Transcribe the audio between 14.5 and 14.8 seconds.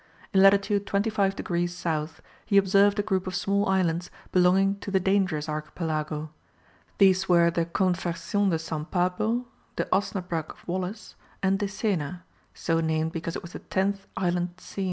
seen.